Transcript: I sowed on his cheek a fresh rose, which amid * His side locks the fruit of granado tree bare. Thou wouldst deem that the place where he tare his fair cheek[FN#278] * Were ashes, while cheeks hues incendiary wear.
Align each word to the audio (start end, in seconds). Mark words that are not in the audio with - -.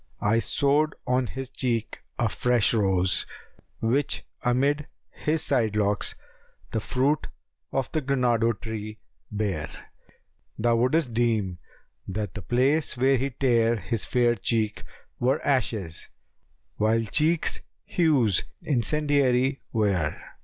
I 0.19 0.39
sowed 0.39 0.95
on 1.05 1.27
his 1.27 1.51
cheek 1.51 2.01
a 2.17 2.27
fresh 2.27 2.73
rose, 2.73 3.27
which 3.81 4.23
amid 4.41 4.87
* 5.01 5.09
His 5.27 5.43
side 5.43 5.75
locks 5.75 6.15
the 6.71 6.79
fruit 6.79 7.27
of 7.71 7.91
granado 7.91 8.59
tree 8.59 8.97
bare. 9.31 9.69
Thou 10.57 10.75
wouldst 10.77 11.13
deem 11.13 11.59
that 12.07 12.33
the 12.33 12.41
place 12.41 12.97
where 12.97 13.15
he 13.17 13.29
tare 13.29 13.75
his 13.75 14.03
fair 14.03 14.33
cheek[FN#278] 14.33 14.81
* 15.03 15.19
Were 15.19 15.45
ashes, 15.45 16.09
while 16.77 17.03
cheeks 17.03 17.59
hues 17.85 18.41
incendiary 18.63 19.61
wear. 19.71 20.19